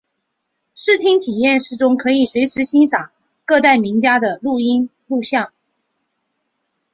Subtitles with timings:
[0.73, 3.11] 视听体验室中可以随时欣赏
[3.45, 5.53] 各代名家的录音录像。